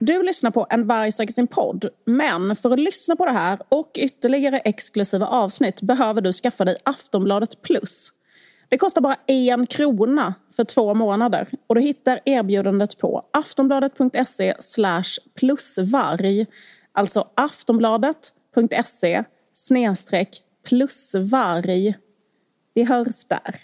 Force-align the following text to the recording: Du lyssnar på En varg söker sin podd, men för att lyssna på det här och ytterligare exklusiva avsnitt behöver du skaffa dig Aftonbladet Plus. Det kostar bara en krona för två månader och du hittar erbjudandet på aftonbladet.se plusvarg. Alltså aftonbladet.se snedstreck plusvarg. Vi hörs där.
Du 0.00 0.22
lyssnar 0.22 0.50
på 0.50 0.66
En 0.70 0.86
varg 0.86 1.12
söker 1.12 1.32
sin 1.32 1.46
podd, 1.46 1.88
men 2.04 2.56
för 2.56 2.70
att 2.70 2.80
lyssna 2.80 3.16
på 3.16 3.24
det 3.24 3.32
här 3.32 3.58
och 3.68 3.90
ytterligare 3.94 4.58
exklusiva 4.58 5.26
avsnitt 5.26 5.82
behöver 5.82 6.20
du 6.20 6.32
skaffa 6.32 6.64
dig 6.64 6.76
Aftonbladet 6.84 7.62
Plus. 7.62 8.12
Det 8.68 8.78
kostar 8.78 9.00
bara 9.00 9.16
en 9.26 9.66
krona 9.66 10.34
för 10.56 10.64
två 10.64 10.94
månader 10.94 11.48
och 11.66 11.74
du 11.74 11.80
hittar 11.80 12.20
erbjudandet 12.24 12.98
på 12.98 13.22
aftonbladet.se 13.30 14.54
plusvarg. 15.34 16.46
Alltså 16.92 17.28
aftonbladet.se 17.34 19.24
snedstreck 19.52 20.42
plusvarg. 20.68 21.94
Vi 22.74 22.84
hörs 22.84 23.24
där. 23.24 23.56